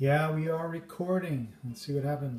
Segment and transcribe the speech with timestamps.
[0.00, 1.54] Yeah, we are recording.
[1.64, 2.36] Let's see what happens.